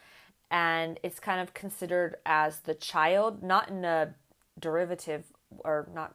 and 0.50 0.99
it's 1.02 1.21
kind 1.21 1.40
of 1.40 1.54
considered 1.54 2.16
as 2.26 2.61
the 2.61 2.75
child, 2.75 3.42
not 3.42 3.68
in 3.68 3.85
a 3.85 4.14
derivative 4.59 5.25
or 5.61 5.88
not 5.95 6.14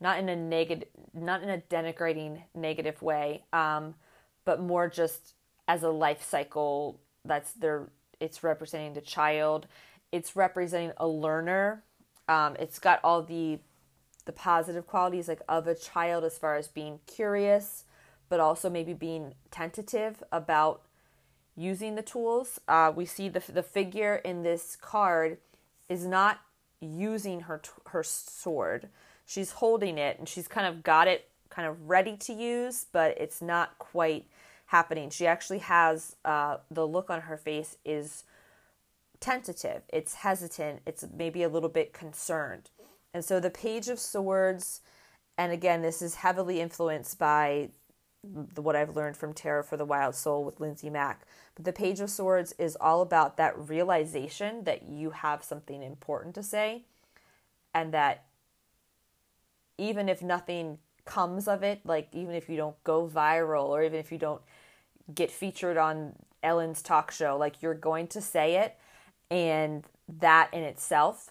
not 0.00 0.18
in 0.18 0.28
a 0.28 0.36
negative 0.36 0.88
not 1.14 1.42
in 1.42 1.48
a 1.48 1.58
denigrating 1.58 2.42
negative 2.52 3.00
way 3.00 3.44
um, 3.52 3.94
but 4.44 4.60
more 4.60 4.88
just 4.88 5.34
as 5.68 5.84
a 5.84 5.88
life 5.88 6.22
cycle 6.22 7.00
that's 7.24 7.52
their 7.52 7.88
it's 8.20 8.42
representing 8.42 8.94
the 8.94 9.00
child. 9.00 9.66
It's 10.12 10.36
representing 10.36 10.92
a 10.96 11.06
learner. 11.06 11.82
Um, 12.28 12.56
it's 12.58 12.78
got 12.78 13.00
all 13.04 13.22
the 13.22 13.58
the 14.24 14.32
positive 14.32 14.86
qualities 14.86 15.28
like 15.28 15.42
of 15.48 15.66
a 15.66 15.74
child 15.74 16.24
as 16.24 16.38
far 16.38 16.56
as 16.56 16.66
being 16.66 16.98
curious 17.06 17.84
but 18.34 18.40
also 18.40 18.68
maybe 18.68 18.92
being 18.92 19.32
tentative 19.52 20.20
about 20.32 20.82
using 21.54 21.94
the 21.94 22.02
tools. 22.02 22.60
Uh, 22.66 22.90
we 22.92 23.06
see 23.06 23.28
the, 23.28 23.40
the 23.52 23.62
figure 23.62 24.16
in 24.16 24.42
this 24.42 24.74
card 24.74 25.38
is 25.88 26.04
not 26.04 26.40
using 26.80 27.42
her, 27.42 27.62
her 27.90 28.02
sword. 28.02 28.88
She's 29.24 29.52
holding 29.52 29.98
it 29.98 30.18
and 30.18 30.28
she's 30.28 30.48
kind 30.48 30.66
of 30.66 30.82
got 30.82 31.06
it 31.06 31.28
kind 31.48 31.68
of 31.68 31.88
ready 31.88 32.16
to 32.16 32.32
use, 32.32 32.86
but 32.90 33.16
it's 33.18 33.40
not 33.40 33.78
quite 33.78 34.26
happening. 34.66 35.10
She 35.10 35.28
actually 35.28 35.60
has 35.60 36.16
uh, 36.24 36.56
the 36.72 36.88
look 36.88 37.10
on 37.10 37.20
her 37.20 37.36
face 37.36 37.76
is 37.84 38.24
tentative, 39.20 39.82
it's 39.92 40.14
hesitant, 40.14 40.80
it's 40.86 41.04
maybe 41.16 41.44
a 41.44 41.48
little 41.48 41.68
bit 41.68 41.92
concerned. 41.92 42.70
And 43.14 43.24
so 43.24 43.38
the 43.38 43.50
Page 43.50 43.86
of 43.86 44.00
Swords, 44.00 44.80
and 45.38 45.52
again, 45.52 45.82
this 45.82 46.02
is 46.02 46.16
heavily 46.16 46.60
influenced 46.60 47.16
by 47.16 47.68
the, 48.54 48.62
what 48.62 48.76
I've 48.76 48.96
learned 48.96 49.16
from 49.16 49.32
Tarot 49.32 49.64
for 49.64 49.76
the 49.76 49.84
Wild 49.84 50.14
Soul 50.14 50.44
with 50.44 50.60
Lindsay 50.60 50.90
Mack. 50.90 51.26
But 51.54 51.64
the 51.64 51.72
Page 51.72 52.00
of 52.00 52.10
Swords 52.10 52.54
is 52.58 52.76
all 52.80 53.00
about 53.02 53.36
that 53.36 53.58
realization 53.58 54.64
that 54.64 54.84
you 54.84 55.10
have 55.10 55.44
something 55.44 55.82
important 55.82 56.34
to 56.36 56.42
say 56.42 56.82
and 57.74 57.92
that 57.92 58.24
even 59.76 60.08
if 60.08 60.22
nothing 60.22 60.78
comes 61.04 61.48
of 61.48 61.62
it, 61.62 61.80
like 61.84 62.08
even 62.12 62.34
if 62.34 62.48
you 62.48 62.56
don't 62.56 62.82
go 62.84 63.06
viral 63.06 63.66
or 63.66 63.82
even 63.82 63.98
if 63.98 64.10
you 64.10 64.18
don't 64.18 64.42
get 65.14 65.30
featured 65.30 65.76
on 65.76 66.14
Ellen's 66.42 66.82
talk 66.82 67.10
show, 67.10 67.36
like 67.36 67.62
you're 67.62 67.74
going 67.74 68.06
to 68.08 68.20
say 68.20 68.56
it 68.56 68.76
and 69.30 69.84
that 70.08 70.48
in 70.52 70.62
itself 70.62 71.30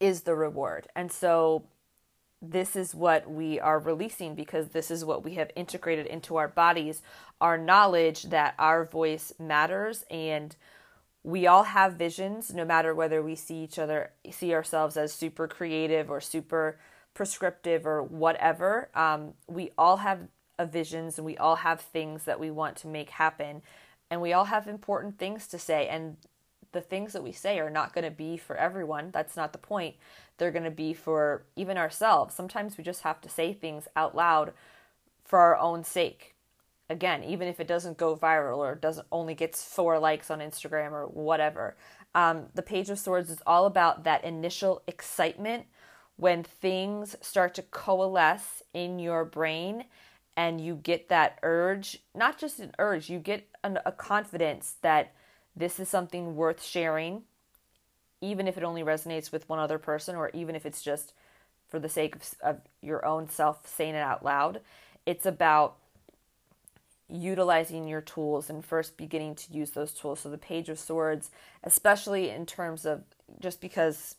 is 0.00 0.22
the 0.22 0.34
reward. 0.34 0.88
And 0.94 1.10
so 1.10 1.64
this 2.42 2.74
is 2.74 2.94
what 2.94 3.30
we 3.30 3.60
are 3.60 3.78
releasing 3.78 4.34
because 4.34 4.68
this 4.68 4.90
is 4.90 5.04
what 5.04 5.24
we 5.24 5.34
have 5.34 5.50
integrated 5.54 6.06
into 6.06 6.36
our 6.36 6.48
bodies 6.48 7.00
our 7.40 7.56
knowledge 7.56 8.24
that 8.24 8.54
our 8.58 8.84
voice 8.84 9.32
matters 9.38 10.04
and 10.10 10.56
we 11.22 11.46
all 11.46 11.62
have 11.62 11.94
visions 11.94 12.52
no 12.52 12.64
matter 12.64 12.94
whether 12.94 13.22
we 13.22 13.36
see 13.36 13.62
each 13.62 13.78
other 13.78 14.10
see 14.30 14.52
ourselves 14.52 14.96
as 14.96 15.12
super 15.12 15.46
creative 15.46 16.10
or 16.10 16.20
super 16.20 16.78
prescriptive 17.14 17.86
or 17.86 18.02
whatever. 18.02 18.88
Um, 18.94 19.34
we 19.46 19.70
all 19.76 19.98
have 19.98 20.28
a 20.58 20.66
visions 20.66 21.18
and 21.18 21.26
we 21.26 21.36
all 21.36 21.56
have 21.56 21.80
things 21.80 22.24
that 22.24 22.40
we 22.40 22.50
want 22.50 22.76
to 22.78 22.86
make 22.86 23.10
happen. 23.10 23.62
And 24.10 24.20
we 24.20 24.32
all 24.32 24.46
have 24.46 24.68
important 24.68 25.18
things 25.18 25.46
to 25.48 25.58
say. 25.58 25.88
And 25.88 26.16
the 26.72 26.80
things 26.80 27.12
that 27.12 27.22
we 27.22 27.32
say 27.32 27.58
are 27.58 27.70
not 27.70 27.94
going 27.94 28.04
to 28.04 28.10
be 28.10 28.36
for 28.36 28.56
everyone 28.56 29.10
that's 29.12 29.36
not 29.36 29.52
the 29.52 29.58
point 29.58 29.94
they're 30.38 30.50
going 30.50 30.64
to 30.64 30.70
be 30.70 30.92
for 30.94 31.44
even 31.56 31.76
ourselves. 31.76 32.34
Sometimes 32.34 32.76
we 32.76 32.84
just 32.84 33.02
have 33.02 33.20
to 33.20 33.28
say 33.28 33.52
things 33.52 33.86
out 33.94 34.16
loud 34.16 34.52
for 35.24 35.38
our 35.38 35.56
own 35.56 35.84
sake. 35.84 36.34
again, 36.90 37.24
even 37.24 37.48
if 37.48 37.58
it 37.58 37.66
doesn't 37.66 37.96
go 37.96 38.16
viral 38.16 38.58
or 38.58 38.74
doesn't 38.74 39.06
only 39.10 39.34
gets 39.34 39.64
four 39.64 39.98
likes 39.98 40.30
on 40.30 40.40
Instagram 40.40 40.92
or 40.92 41.06
whatever. 41.06 41.74
Um, 42.14 42.46
the 42.54 42.62
Page 42.62 42.90
of 42.90 42.98
Swords 42.98 43.30
is 43.30 43.42
all 43.46 43.66
about 43.66 44.04
that 44.04 44.22
initial 44.24 44.82
excitement 44.86 45.64
when 46.16 46.44
things 46.44 47.16
start 47.20 47.54
to 47.54 47.62
coalesce 47.62 48.62
in 48.74 48.98
your 48.98 49.24
brain 49.24 49.84
and 50.36 50.60
you 50.60 50.76
get 50.76 51.08
that 51.08 51.38
urge, 51.42 52.00
not 52.14 52.38
just 52.38 52.60
an 52.60 52.72
urge, 52.78 53.08
you 53.08 53.18
get 53.18 53.48
an, 53.64 53.78
a 53.84 53.92
confidence 53.92 54.76
that 54.82 55.14
this 55.56 55.78
is 55.78 55.88
something 55.88 56.36
worth 56.36 56.62
sharing, 56.62 57.22
even 58.20 58.48
if 58.48 58.56
it 58.56 58.64
only 58.64 58.82
resonates 58.82 59.32
with 59.32 59.48
one 59.48 59.58
other 59.58 59.78
person 59.78 60.16
or 60.16 60.30
even 60.32 60.54
if 60.54 60.64
it's 60.64 60.82
just 60.82 61.12
for 61.68 61.78
the 61.78 61.88
sake 61.88 62.16
of, 62.16 62.34
of 62.42 62.60
your 62.80 63.04
own 63.04 63.28
self 63.28 63.66
saying 63.66 63.94
it 63.94 63.98
out 63.98 64.24
loud. 64.24 64.60
It's 65.06 65.26
about 65.26 65.76
utilizing 67.08 67.86
your 67.86 68.00
tools 68.00 68.48
and 68.48 68.64
first 68.64 68.96
beginning 68.96 69.34
to 69.34 69.52
use 69.52 69.72
those 69.72 69.92
tools. 69.92 70.20
So 70.20 70.30
the 70.30 70.38
Page 70.38 70.68
of 70.68 70.78
Swords, 70.78 71.30
especially 71.62 72.30
in 72.30 72.46
terms 72.46 72.86
of 72.86 73.02
just 73.40 73.60
because 73.60 74.16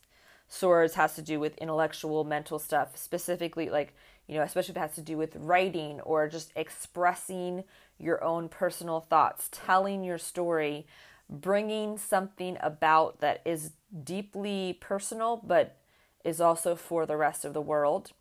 swords 0.47 0.93
has 0.93 1.15
to 1.15 1.21
do 1.21 1.39
with 1.39 1.57
intellectual, 1.57 2.23
mental 2.23 2.59
stuff, 2.59 2.95
specifically 2.95 3.69
like, 3.69 3.95
you 4.27 4.35
know, 4.35 4.43
especially 4.43 4.71
if 4.71 4.77
it 4.77 4.81
has 4.81 4.95
to 4.95 5.01
do 5.01 5.17
with 5.17 5.35
writing 5.37 5.99
or 6.01 6.29
just 6.29 6.51
expressing 6.55 7.63
your 7.97 8.23
own 8.23 8.49
personal 8.49 8.99
thoughts, 8.99 9.49
telling 9.51 10.03
your 10.03 10.17
story, 10.17 10.85
bringing 11.29 11.97
something 11.97 12.57
about 12.61 13.19
that 13.21 13.41
is 13.45 13.71
deeply 14.03 14.77
personal 14.79 15.37
but 15.37 15.77
is 16.23 16.39
also 16.39 16.75
for 16.75 17.05
the 17.05 17.17
rest 17.17 17.45
of 17.45 17.53
the 17.53 17.61
world. 17.61 18.11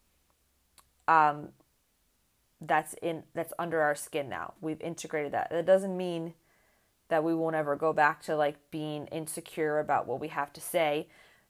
Um, 1.09 1.49
that's 2.61 2.95
in 3.03 3.25
that's 3.35 3.53
under 3.59 3.81
our 3.81 3.95
skin 3.95 4.29
now. 4.29 4.55
We've 4.61 4.81
integrated 4.81 5.33
that. 5.33 5.51
That 5.51 5.67
doesn't 5.67 5.97
mean 5.97 6.35
that 7.09 7.25
we 7.25 7.35
won't 7.35 7.57
ever 7.57 7.77
go 7.77 7.93
back 7.93 8.23
to 8.23 8.37
like 8.37 8.57
being 8.71 9.07
insecure 9.09 9.79
about 9.79 10.07
what 10.07 10.21
we 10.21 10.29
have 10.29 10.53
to 10.55 10.61
say. 10.61 11.09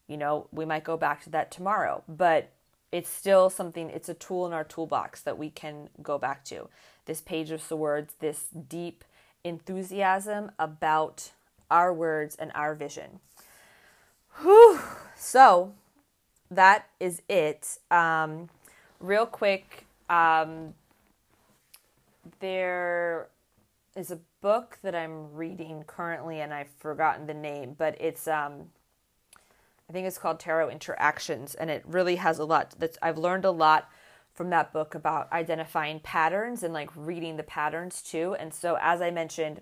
You 0.09 0.17
know, 0.17 0.49
we 0.51 0.65
might 0.65 0.85
go 0.85 0.97
back 0.97 1.23
to 1.25 1.31
that 1.31 1.51
tomorrow, 1.51 2.03
but 2.09 2.51
it's 2.91 3.09
still 3.09 3.49
something 3.49 3.89
it's 3.89 4.09
a 4.09 4.15
tool 4.15 4.47
in 4.47 4.53
our 4.53 4.65
toolbox 4.65 5.23
that 5.23 5.39
we 5.39 5.51
can 5.51 5.89
go 6.03 6.19
back 6.19 6.45
to. 6.47 6.69
This 7.07 7.21
page 7.21 7.51
of 7.51 7.63
swords, 7.63 8.15
this 8.21 8.47
deep 8.69 9.05
enthusiasm 9.45 10.51
about 10.59 11.31
our 11.73 11.93
words 11.93 12.37
and 12.37 12.53
our 12.55 12.75
vision. 12.75 13.19
Whew. 14.43 14.79
So 15.17 15.73
that 16.51 16.89
is 17.01 17.23
it. 17.29 17.79
Um, 17.91 18.51
real 19.01 19.27
quick, 19.27 19.87
um, 20.11 20.75
there 22.41 23.29
is 23.97 24.11
a 24.11 24.21
book 24.41 24.79
that 24.83 24.95
I'm 24.95 25.33
reading 25.33 25.85
currently, 25.87 26.41
and 26.41 26.53
I've 26.53 26.71
forgotten 26.79 27.27
the 27.27 27.35
name, 27.35 27.75
but 27.77 27.97
it's 28.01 28.29
um, 28.29 28.71
I 29.89 29.93
think 29.93 30.07
it's 30.07 30.19
called 30.19 30.41
Tarot 30.41 30.71
Interactions, 30.71 31.55
and 31.55 31.71
it 31.71 31.85
really 31.87 32.17
has 32.17 32.39
a 32.39 32.45
lot. 32.45 32.75
That's 32.79 32.99
I've 33.03 33.19
learned 33.19 33.45
a 33.45 33.51
lot 33.51 33.89
from 34.35 34.51
that 34.51 34.73
book 34.73 34.95
about 34.95 35.31
identifying 35.33 36.01
patterns 36.01 36.63
and 36.63 36.73
like 36.73 36.91
reading 36.97 37.37
the 37.37 37.43
patterns 37.43 38.03
too. 38.03 38.35
And 38.39 38.53
so, 38.55 38.79
as 38.81 39.03
I 39.03 39.11
mentioned, 39.11 39.61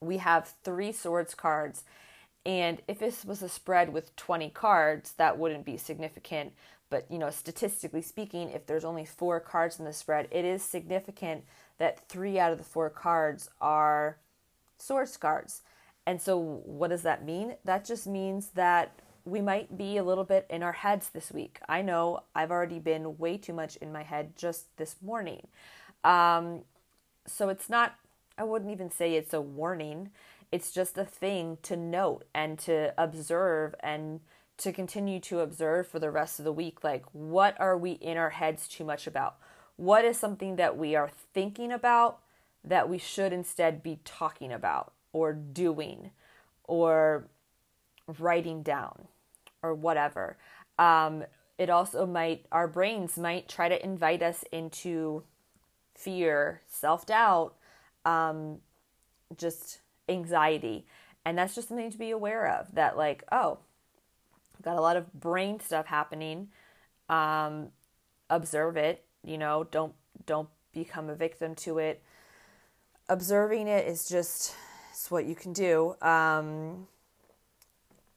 we 0.00 0.18
have 0.18 0.54
three 0.64 0.92
swords 0.92 1.34
cards. 1.34 1.84
And 2.46 2.80
if 2.88 2.98
this 2.98 3.24
was 3.24 3.42
a 3.42 3.48
spread 3.48 3.92
with 3.92 4.14
20 4.16 4.50
cards, 4.50 5.12
that 5.18 5.38
wouldn't 5.38 5.64
be 5.64 5.76
significant. 5.76 6.52
But, 6.90 7.06
you 7.10 7.18
know, 7.18 7.30
statistically 7.30 8.02
speaking, 8.02 8.50
if 8.50 8.66
there's 8.66 8.84
only 8.84 9.04
four 9.04 9.40
cards 9.40 9.78
in 9.78 9.84
the 9.84 9.92
spread, 9.92 10.28
it 10.30 10.44
is 10.44 10.62
significant 10.62 11.44
that 11.78 12.08
three 12.08 12.38
out 12.38 12.52
of 12.52 12.58
the 12.58 12.64
four 12.64 12.88
cards 12.88 13.50
are 13.60 14.18
swords 14.78 15.16
cards. 15.16 15.62
And 16.06 16.22
so, 16.22 16.38
what 16.38 16.88
does 16.88 17.02
that 17.02 17.24
mean? 17.24 17.56
That 17.64 17.84
just 17.84 18.06
means 18.06 18.48
that 18.54 18.92
we 19.26 19.42
might 19.42 19.76
be 19.76 19.98
a 19.98 20.02
little 20.02 20.24
bit 20.24 20.46
in 20.48 20.62
our 20.62 20.72
heads 20.72 21.10
this 21.10 21.30
week. 21.30 21.60
I 21.68 21.82
know 21.82 22.20
I've 22.34 22.50
already 22.50 22.78
been 22.78 23.18
way 23.18 23.36
too 23.36 23.52
much 23.52 23.76
in 23.76 23.92
my 23.92 24.02
head 24.02 24.34
just 24.34 24.74
this 24.78 24.96
morning. 25.02 25.46
Um, 26.04 26.62
so, 27.26 27.50
it's 27.50 27.68
not, 27.68 27.96
I 28.38 28.44
wouldn't 28.44 28.70
even 28.70 28.90
say 28.90 29.14
it's 29.14 29.34
a 29.34 29.40
warning. 29.40 30.10
It's 30.52 30.70
just 30.70 30.96
a 30.96 31.04
thing 31.04 31.58
to 31.62 31.76
note 31.76 32.24
and 32.32 32.58
to 32.60 32.94
observe 32.96 33.74
and 33.80 34.20
to 34.58 34.72
continue 34.72 35.20
to 35.20 35.40
observe 35.40 35.86
for 35.86 35.98
the 35.98 36.10
rest 36.10 36.38
of 36.38 36.44
the 36.44 36.52
week. 36.52 36.82
Like, 36.82 37.04
what 37.12 37.60
are 37.60 37.76
we 37.76 37.92
in 37.92 38.16
our 38.16 38.30
heads 38.30 38.68
too 38.68 38.84
much 38.84 39.06
about? 39.06 39.36
What 39.76 40.04
is 40.04 40.18
something 40.18 40.56
that 40.56 40.76
we 40.76 40.94
are 40.96 41.10
thinking 41.34 41.72
about 41.72 42.20
that 42.64 42.88
we 42.88 42.98
should 42.98 43.32
instead 43.32 43.82
be 43.82 44.00
talking 44.04 44.52
about 44.52 44.92
or 45.12 45.32
doing 45.32 46.10
or 46.64 47.28
writing 48.18 48.62
down 48.62 49.08
or 49.62 49.74
whatever? 49.74 50.38
Um, 50.78 51.24
it 51.58 51.70
also 51.70 52.06
might, 52.06 52.46
our 52.50 52.68
brains 52.68 53.18
might 53.18 53.48
try 53.48 53.68
to 53.68 53.84
invite 53.84 54.22
us 54.22 54.44
into 54.52 55.24
fear, 55.94 56.62
self 56.68 57.04
doubt, 57.06 57.54
um, 58.08 58.58
just 59.36 59.80
anxiety. 60.08 60.86
And 61.24 61.36
that's 61.36 61.54
just 61.54 61.68
something 61.68 61.90
to 61.90 61.98
be 61.98 62.10
aware 62.10 62.46
of 62.46 62.74
that, 62.74 62.96
like, 62.96 63.24
oh, 63.30 63.58
got 64.62 64.76
a 64.76 64.80
lot 64.80 64.96
of 64.96 65.12
brain 65.12 65.60
stuff 65.60 65.86
happening. 65.86 66.48
Um, 67.08 67.68
observe 68.30 68.76
it, 68.76 69.04
you 69.24 69.38
know, 69.38 69.64
don't 69.64 69.94
don't 70.26 70.48
become 70.72 71.08
a 71.08 71.14
victim 71.14 71.54
to 71.54 71.78
it. 71.78 72.02
Observing 73.08 73.68
it 73.68 73.86
is 73.86 74.08
just 74.08 74.54
it's 74.90 75.10
what 75.10 75.26
you 75.26 75.34
can 75.34 75.52
do. 75.52 75.94
Um, 76.02 76.86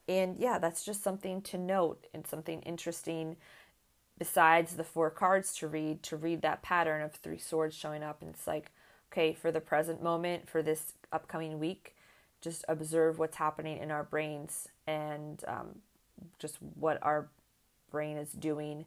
and 0.08 0.38
yeah, 0.38 0.58
that's 0.60 0.84
just 0.84 1.04
something 1.04 1.42
to 1.44 1.58
note 1.58 2.06
and 2.14 2.26
something 2.26 2.62
interesting 2.62 3.38
besides 4.18 4.76
the 4.76 4.84
four 4.84 5.10
cards 5.10 5.56
to 5.56 5.68
read 5.68 6.04
to 6.04 6.16
read 6.16 6.42
that 6.44 6.62
pattern 6.62 7.02
of 7.02 7.14
three 7.14 7.40
swords 7.40 7.76
showing 7.76 8.04
up 8.04 8.22
and 8.22 8.32
it's 8.32 8.46
like 8.46 8.72
okay 9.12 9.34
for 9.34 9.52
the 9.52 9.62
present 9.62 10.02
moment 10.02 10.50
for 10.50 10.62
this 10.62 10.94
upcoming 11.12 11.60
week 11.60 11.96
just 12.42 12.66
observe 12.68 13.20
what's 13.20 13.38
happening 13.38 13.78
in 13.78 13.92
our 13.92 14.04
brains 14.04 14.68
and 14.88 15.44
um, 15.48 15.80
just 16.40 16.58
what 16.76 16.98
our 17.02 17.30
brain 17.92 18.18
is 18.18 18.32
doing 18.32 18.86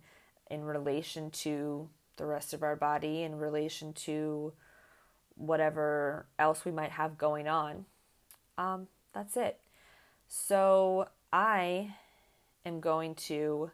in 0.50 0.64
relation 0.64 1.30
to 1.30 1.88
the 2.16 2.26
rest 2.26 2.52
of 2.52 2.62
our 2.62 2.76
body, 2.76 3.22
in 3.22 3.36
relation 3.36 3.92
to 3.92 4.52
whatever 5.36 6.26
else 6.38 6.64
we 6.64 6.72
might 6.72 6.90
have 6.90 7.18
going 7.18 7.48
on. 7.48 7.86
Um, 8.58 8.88
that's 9.12 9.36
it. 9.36 9.58
So 10.28 11.08
I 11.32 11.94
am 12.64 12.80
going 12.80 13.14
to 13.14 13.70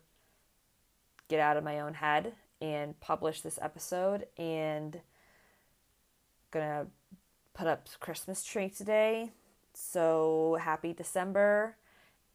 get 1.29 1.41
out 1.41 1.57
of 1.57 1.65
my 1.65 1.81
own 1.81 1.95
head 1.95 2.33
and 2.61 2.99
publish 3.01 3.41
this 3.41 3.59
episode 3.63 4.27
and 4.37 5.01
gonna 6.51 6.87
put 7.55 7.67
up 7.67 7.89
Christmas 8.01 8.45
tree 8.45 8.69
today. 8.69 9.31
So 9.75 10.59
happy 10.61 10.93
December 10.93 11.77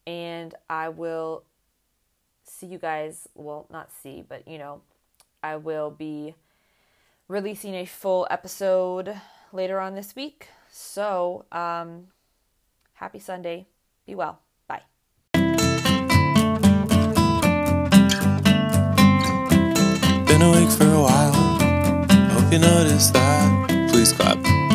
and 0.06 0.54
I 0.70 0.88
will 0.88 1.44
see 2.44 2.66
you 2.66 2.78
guys. 2.78 3.28
Well, 3.34 3.66
not 3.70 3.90
see, 3.92 4.24
but 4.26 4.46
you 4.46 4.58
know, 4.58 4.82
I 5.42 5.56
will 5.56 5.90
be 5.90 6.34
releasing 7.28 7.74
a 7.74 7.84
full 7.84 8.26
episode 8.30 9.20
later 9.52 9.80
on 9.80 9.94
this 9.94 10.14
week. 10.14 10.48
So, 10.70 11.44
um, 11.52 12.08
happy 12.94 13.18
Sunday. 13.18 13.66
Be 14.06 14.14
well. 14.14 14.40
Bye. 14.68 14.82
Been 20.26 20.42
awake 20.42 20.70
for 20.70 20.84
a 20.84 21.00
while. 21.00 21.32
Hope 22.30 22.52
you 22.52 22.58
noticed 22.58 23.12
that. 23.14 23.55
Please 23.96 24.12
clap. 24.12 24.65